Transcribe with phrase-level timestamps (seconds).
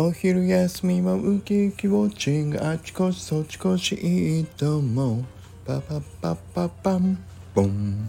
[0.00, 5.24] お昼休みはウキウキウォッチングあちこちそちこちいいと思う。
[5.66, 7.18] パパパパパン。
[7.52, 8.08] ボン。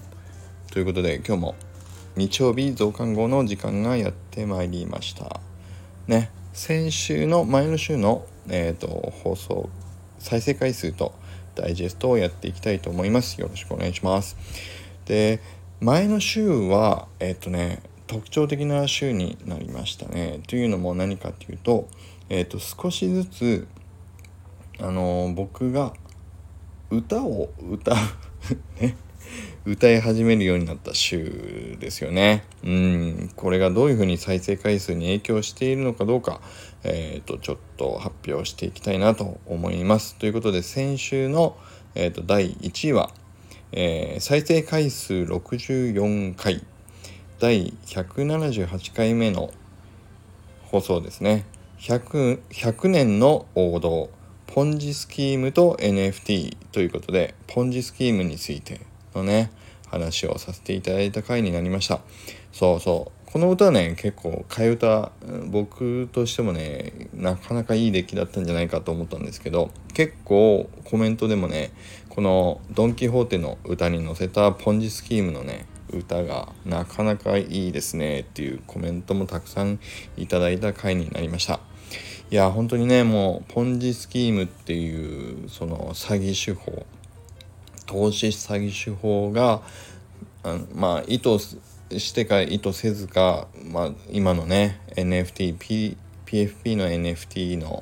[0.71, 1.55] ということで今日も
[2.15, 5.39] 日曜日増刊号の時間がやってまいりました。
[6.05, 9.67] ね先週の前の週の、えーと、放送
[10.19, 11.15] 再生回数と
[11.55, 13.41] ダイジェストをやっていきたいと思います。
[13.41, 14.37] よろしくお願いします。
[15.07, 15.39] で
[15.81, 20.39] 前の週はえっ、ー、とね特徴的な週になりましたね。
[20.47, 21.87] というのも何かっていうと,、
[22.29, 23.67] えーと、少しずつ
[24.79, 25.93] あの僕が
[26.89, 27.95] 歌を歌う
[28.81, 28.97] ね
[29.63, 32.45] 歌い始めるようになった週ですよね。
[32.63, 36.41] うん、これがどういうふうに再生回数に影響しているのかどうか、
[36.83, 40.15] えー、と、ちょっと発表していきたいなと思います。
[40.15, 41.55] ということで、先週の、
[41.93, 43.11] えー、と、第1位は、
[43.71, 46.65] えー、再生回数64回
[47.39, 49.53] 第178回目の
[50.63, 51.45] 放送ですね。
[51.79, 54.09] 100, 100年の王道
[54.45, 58.81] ポンジスキームと NFT ということでポンジスキームについて
[59.15, 59.51] のね
[59.87, 62.01] 話をさせていただいた回になりました。
[62.51, 63.31] そうそう。
[63.31, 65.11] この歌はね結構替え歌
[65.45, 71.71] 僕としてもねなかなかいい出来だったんじゃないかと思ったんですけど結構コメントでもね
[72.09, 79.79] このドン・キホーテの歌に乗せたポンジスキームのね歌がなかなかいいですねっていうコメントもたくさん
[80.17, 81.59] いただいた回になりました。
[82.31, 86.85] いや本当にねもうポンジスキームっていうその詐欺手法
[87.87, 89.61] 投資詐欺手法が
[90.43, 91.39] あまあ意図
[91.97, 97.81] してか意図せずか、まあ、今のね NFT、P、PFP の NFT の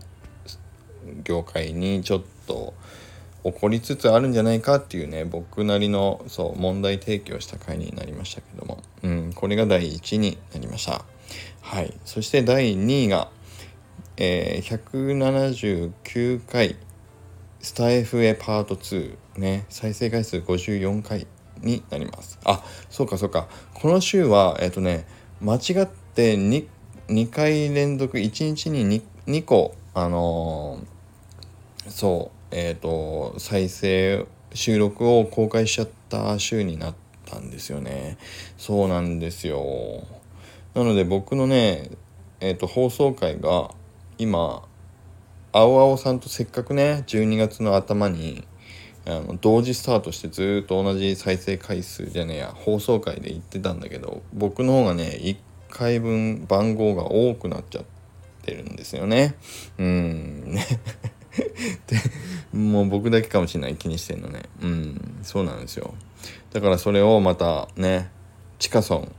[1.23, 2.73] 業界にちょっと
[3.51, 11.03] 起こりつつあるんじゃないかっていうね僕なりのそう問題提起をした回になりましたけども、うん、これが第1になりました。
[11.61, 11.93] はい。
[12.05, 13.29] そして第2位が、
[14.17, 16.77] えー、179回
[17.59, 21.27] スタイフへパート2ね再生回数54回
[21.61, 22.39] になります。
[22.43, 23.47] あそうかそうか。
[23.73, 25.05] この週はえっ、ー、とね
[25.41, 26.65] 間違って 2,
[27.09, 38.17] 2回連続1日に 2, 2個あのー、そうえっ、ー、と再生収録を公開しちゃった週になったんですよね。
[38.58, 40.03] そうなんですよ。
[40.73, 41.89] なので僕のね
[42.39, 43.71] えっ、ー、と放送回が
[44.17, 44.63] 今
[45.52, 48.45] 青々さんとせっかくね12月の頭に
[49.05, 55.37] あの同時スタートしてずっと同じ再生回数じゃねえや放送回で言ってたんだけど僕の方がね1
[55.69, 57.86] 回分番号が多くなっちゃっ
[58.43, 59.36] てるんですよね。
[59.77, 60.53] うん。
[60.53, 60.65] ね
[62.67, 64.44] もう僕だけかもしれない気にしてんのね。
[64.61, 65.94] うんそうなんですよ。
[66.52, 68.10] だからそれをまたね
[68.60, 69.11] チカソン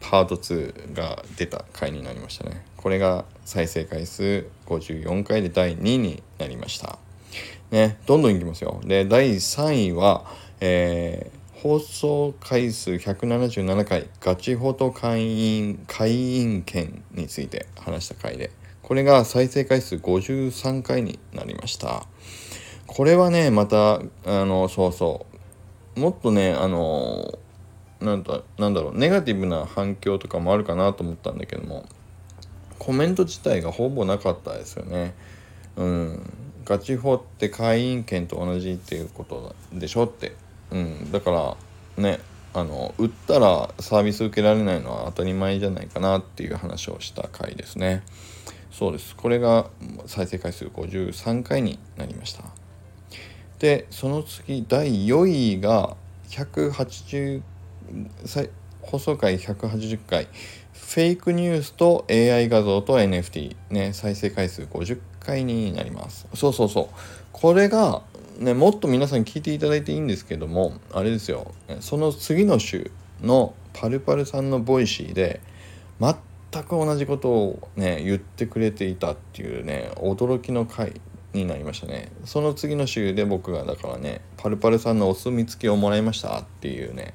[0.00, 2.64] パート2が出た回になりましたね。
[2.76, 6.98] これが再生回数54回で第2位になりました。
[7.70, 8.80] ねどんどんいきますよ。
[8.84, 10.24] で第3位は
[10.60, 18.50] えー、放送回数177回ガチホト会員会員権について話した回で。
[18.86, 22.06] これが再生回数53回になりました。
[22.86, 25.26] これはねまたあのそうそ
[25.96, 26.00] う。
[26.00, 27.38] もっとねあの
[28.00, 31.86] なんだなんだろうネガティブな反響とかもあるかなと思ったんだけども
[32.78, 35.14] コメント自体がほぼなかったですよね。
[35.76, 36.32] うん。
[36.64, 40.34] ガチ法って会員権と同じっていうことでしょって。
[40.70, 41.12] うん。
[41.12, 42.20] だからね
[42.52, 48.02] あの売ったらサービス受けられないのは当たり前じゃないかなっていう話をした回ですね。
[48.70, 49.16] そうです。
[49.16, 49.70] これが
[50.06, 52.44] 再生回数53回になりました。
[53.58, 55.96] でその次第4位が
[56.28, 57.42] 180
[58.82, 60.28] 放送回180回。
[60.74, 66.28] フェイクニュースと AI 画像と NFT ね再生回数50回になります。
[66.34, 66.88] そうそうそう。
[67.32, 68.02] これが
[68.38, 71.52] ねもっと皆さん聞いていただいていいんですけどもあれですよ。
[71.80, 72.90] その次の週
[73.22, 75.40] のパルパルさんの Voicy で
[76.00, 76.14] 全
[76.62, 81.00] く同じことをね言ってくれていたっていうね驚きの回。
[81.36, 82.10] になりましたね。
[82.24, 87.14] その次の週で僕がだからねパルパルさんのお墨付きをもらいましたっていうね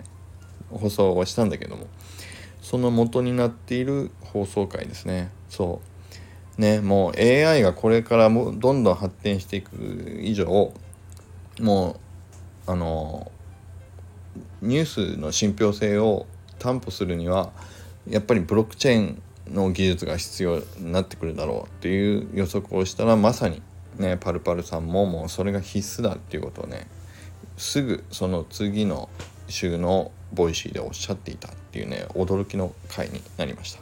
[0.69, 1.87] 放送をしたんだけども
[2.61, 5.31] その元になっている放送回ですね。
[5.49, 5.81] そ
[6.57, 6.61] う。
[6.61, 10.73] ねもう AI がこれからもどんどん発展していく以上
[11.59, 11.99] も
[12.67, 13.31] うあの
[14.61, 14.85] ニュー
[15.15, 16.27] スの信憑性を
[16.59, 17.51] 担保するには
[18.07, 19.21] やっぱりブロックチェーン
[19.53, 23.61] の技術が必要になってくるだろうっていう予測をしたらまさに
[23.97, 26.87] ねパルパルさんももうそれが必須だっていうことをね
[27.57, 29.09] すぐその次の
[29.47, 33.81] 週の Voicy でおっしゃっていたっていうね驚きの回になりました。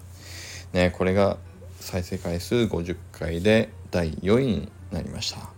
[0.73, 1.37] ねこれが
[1.79, 5.49] 再生回数50回で第4位になりました。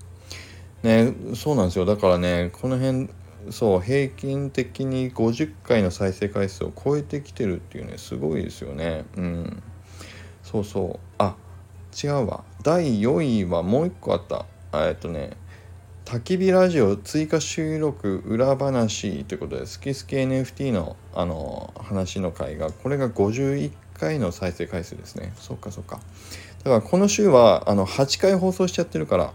[0.84, 1.86] ねそうなんですよ。
[1.86, 3.10] だからねこの辺
[3.50, 9.06] そう平均的に50回の再生回数を超えてきてるっていうねすごいですよね。
[9.18, 9.64] うん。
[10.44, 11.08] そうそう。
[11.18, 11.36] あ
[12.04, 12.44] 違うわ。
[12.64, 15.38] 第4位はもう一個あったえっとね
[16.06, 25.32] 焚き火ラジオ追加収録裏話ということで、好き好き NFT のあの話の回が、これが51回の再生回数ですね。
[25.38, 26.02] そっかそっか。
[26.64, 29.32] だからこの週はあの8回放送しちゃってるから、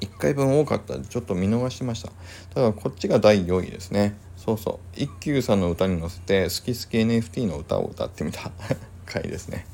[0.00, 2.08] 1回分多かったんでちょっと見逃してました。
[2.08, 2.14] だ
[2.56, 4.18] からこっちが第4位ですね。
[4.36, 5.00] そうそう。
[5.00, 8.50] 一休さんの歌に乗せて、好き好き NFT の歌を歌ってみた
[9.06, 9.66] 回ですね。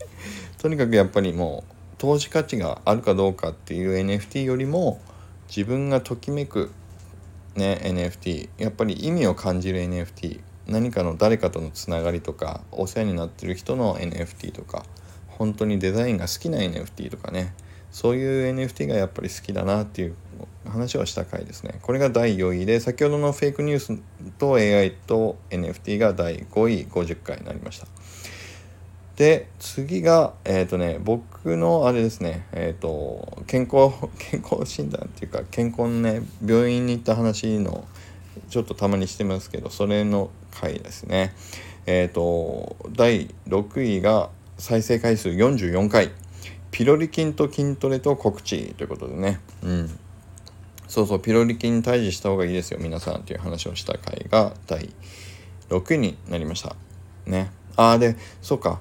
[0.59, 5.01] とにかくやっぱりもう、投資価値があるかどうかっていう NFT よりも、
[5.49, 6.71] 自分がときめく、
[7.55, 14.85] ね、NFT やっぱり意味を感じる NFT 何かの誰かとのつながりとかお世話になってる人の NFT とか
[15.29, 17.55] 本当にデザインが好きな NFT とかね
[17.93, 20.17] そういう NFT がやっぱり好きだなっていう
[20.69, 21.79] 話をした回ですね。
[21.81, 23.99] これが第4位で先ほどのフェイクニュース
[24.39, 27.87] と AI と NFT が第5位50回になりました。
[29.17, 37.87] で次がえっ、ー、とね僕のあれですねえっ、ー、と健康 健康診断っていうか健康のね病院に行った話の
[38.51, 41.35] ちょっとたまにしてますけどそれの回ですね。
[41.87, 46.11] えっ、ー、と第6位が再生回数44回。
[46.71, 49.41] ピロリ菌と筋トレと告知ということでね。
[49.63, 49.99] うん。
[50.89, 54.91] そうそうピロリ菌に対峙した方がいいですよ皆さんっていう話をした回が第
[55.69, 56.77] 6位になりました。
[57.25, 57.51] ね。
[57.77, 58.81] ああでそうか。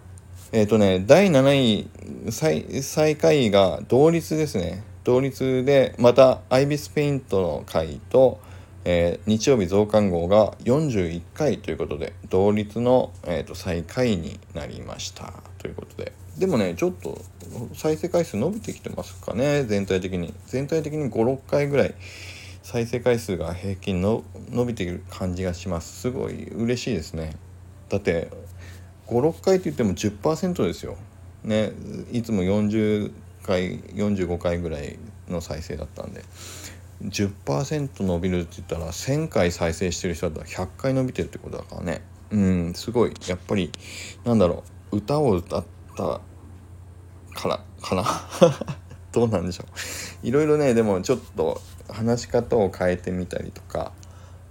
[0.56, 4.86] えっ、ー、とね、第7位最、最下位が同率ですね。
[5.04, 8.40] 同率で、また、アイビスペイントの回と、
[8.86, 15.34] えー、日曜日増刊号が41回ということで、同率の、えーと、最下位になりました。
[15.58, 16.14] ということで。
[16.38, 17.22] でもね、ちょっと
[17.74, 20.34] 再生回数伸びてきてますかね、全体的に。
[20.46, 21.96] 全体的に5、6回ぐらい
[22.64, 26.00] 再生回数が平均の伸びている感じがします。
[26.00, 27.36] すごい嬉しいですね。
[27.90, 28.30] だって、
[29.08, 30.98] 56回って言っても10%ですよ。
[31.44, 31.72] ね
[32.12, 33.12] いつも40
[33.44, 34.98] 回45回ぐらい
[35.30, 36.24] の再生だったんで。
[37.04, 42.02] 10%伸びるって言ったら1,000回再生してる人だったら100回伸びてるってことだからね。
[42.32, 43.14] うんすごい。
[43.28, 43.72] やっぱり
[44.24, 44.98] なんだろう。
[44.98, 45.66] 歌を歌っ
[45.96, 46.22] た
[47.34, 48.06] からかな。
[49.12, 49.66] どうなんでしょ
[50.24, 50.28] う。
[50.28, 53.92] いろいろねでもちょっと話し方を変えてみたりとか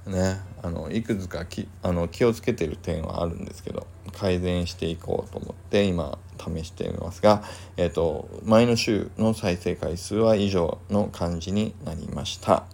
[0.07, 7.43] ねあのいくつかきあの気をつけてる点はあるんですけど改善していこうと思って今試してみますが、
[7.77, 12.65] えーと、前の週の再生回数は以上の感じになりました。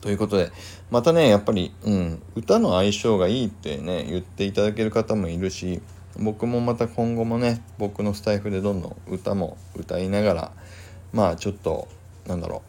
[0.00, 0.50] ということで
[0.90, 5.82] またねやっぱり、うん、歌の相性がいいってね言っていただける方もいるし
[6.18, 10.52] 僕もまた今後もね僕のスタイフでどんどん歌も歌いながら
[11.12, 11.86] まあちょっと
[12.26, 12.62] なんだろ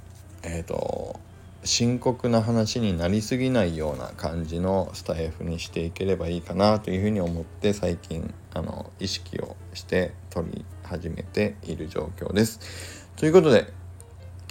[0.43, 1.21] うえっ、ー、と
[1.63, 13.07] 深刻な話になりすぎないような感じのスタイフにしていければいいかなというふうに思って最近あの意識をして撮り始めている状況です。
[13.15, 13.71] ということで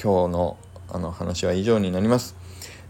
[0.01, 0.57] 今日の
[0.93, 2.35] あの話は以上になります。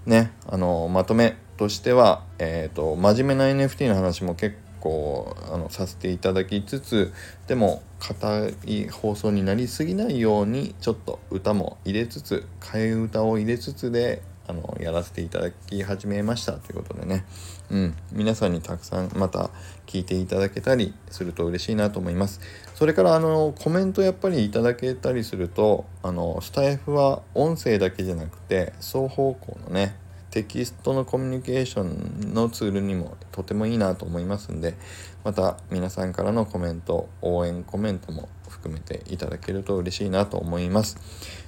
[0.07, 7.13] ね、あのまとめとしては、えーと、真面目な NFT の話も結構こうあのさせていただきつつ
[7.47, 17.25] でも硬い放送になりすぎないようにちょっと歌も入れつつ替え歌を入れつつであのやらせていただき始めましたということでね、
[17.71, 19.51] うん、皆さんにたくさんまた
[19.87, 22.41] 聞いていただけたりすると嬉しいなと思います。
[22.75, 29.95] それからあのコメントやっぱりいただけたりするとあのスタイフは音声だけじゃなくて双方向のね
[30.31, 34.77] テキストのコミュニケーションのツールにもとてもいいなと思いますんで
[35.25, 40.99] また皆さんからのコメント応援コメントも含めていただけると嬉しいなと思います。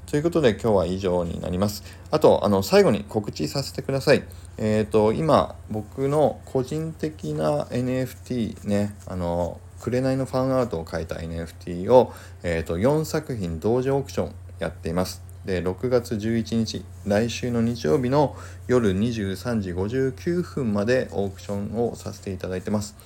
[0.06, 1.82] ということで今日は以上になります。
[2.10, 4.24] あとあの最後に告知させてください。
[4.58, 12.12] えっ、ー、と今僕の個人的な NFT ねあの紅のファンアートを描いた NFT を、
[12.42, 15.31] えーと4作品同時オークションやっています。
[15.44, 18.36] で6月11日来週の日曜日の
[18.68, 22.96] 夜23時59分までオークションをさせていただいてます。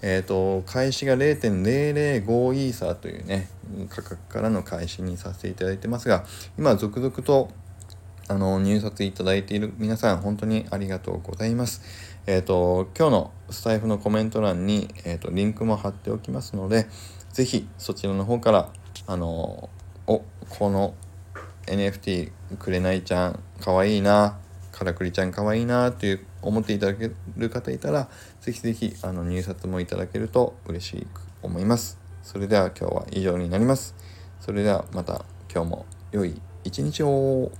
[0.00, 3.48] えっ、ー、と開始が0.005イーサーというね
[3.88, 6.24] 価格からの開始にさせていただいてますが
[6.58, 7.50] 今続々と
[8.28, 11.82] あの入札いただいている皆さん本当にありがとうございます。
[12.26, 16.86] えっ、ー、と今日のスタイフのコメント欄に、えーと、リンクも貼っておきますので
[17.32, 18.68] 是非そちらの方から
[19.06, 19.68] あの
[20.06, 20.94] おこの
[21.66, 24.38] NFT くれないちゃんかわいいな
[24.72, 28.08] からくりちゃんかわいいなっていう思っていただける方いたら
[28.40, 31.98] ぜひぜひあの入札もいただけると嬉しいく思います。
[32.22, 33.94] それでは今日は以上になります。
[34.40, 37.52] それではまた今日も良い一日を。